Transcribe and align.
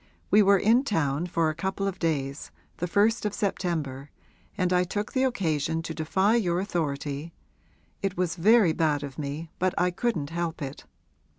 We 0.31 0.41
were 0.41 0.57
in 0.57 0.83
town 0.83 1.27
for 1.27 1.47
a 1.47 1.53
couple 1.53 1.87
of 1.87 1.99
days, 1.99 2.49
the 2.77 2.87
1st 2.87 3.23
of 3.23 3.35
September, 3.35 4.09
and 4.57 4.73
I 4.73 4.83
took 4.83 5.11
the 5.13 5.21
occasion 5.25 5.83
to 5.83 5.93
defy 5.93 6.37
your 6.37 6.59
authority 6.59 7.33
it 8.01 8.17
was 8.17 8.35
very 8.35 8.73
bad 8.73 9.03
of 9.03 9.19
me 9.19 9.51
but 9.59 9.75
I 9.77 9.91
couldn't 9.91 10.31
help 10.31 10.59
it. 10.59 10.85